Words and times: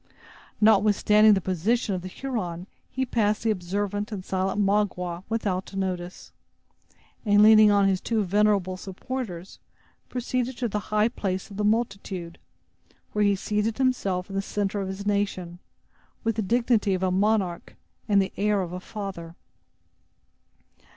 Notwithstanding 0.59 1.35
the 1.35 1.41
position 1.41 1.93
of 1.93 2.01
the 2.01 2.07
Huron, 2.07 2.65
he 2.89 3.05
passed 3.05 3.43
the 3.43 3.51
observant 3.51 4.11
and 4.11 4.25
silent 4.25 4.59
Magua 4.59 5.23
without 5.29 5.75
notice, 5.75 6.31
and 7.23 7.43
leaning 7.43 7.69
on 7.69 7.87
his 7.87 8.01
two 8.01 8.23
venerable 8.23 8.77
supporters 8.77 9.59
proceeded 10.09 10.57
to 10.57 10.67
the 10.67 10.79
high 10.89 11.07
place 11.07 11.51
of 11.51 11.57
the 11.57 11.63
multitude, 11.63 12.39
where 13.13 13.23
he 13.23 13.35
seated 13.35 13.77
himself 13.77 14.27
in 14.27 14.35
the 14.35 14.41
center 14.41 14.81
of 14.81 14.87
his 14.87 15.05
nation, 15.05 15.59
with 16.23 16.35
the 16.35 16.41
dignity 16.41 16.95
of 16.95 17.03
a 17.03 17.11
monarch 17.11 17.75
and 18.09 18.19
the 18.19 18.33
air 18.37 18.61
of 18.63 18.73
a 18.73 18.79
father. 18.79 19.35